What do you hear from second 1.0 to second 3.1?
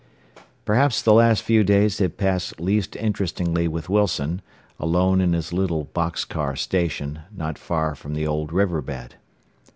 the last few days had passed least